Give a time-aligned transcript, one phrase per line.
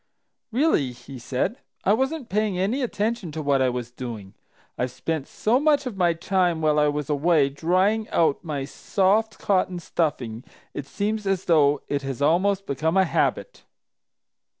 [0.51, 4.33] "Really," he said, "I wasn't paying any attention to what I was doing!
[4.75, 9.37] I've spent so much of my time while I was away drying out my soft
[9.37, 10.43] cotton stuffing
[10.73, 13.63] it seems as though it has almost become a habit."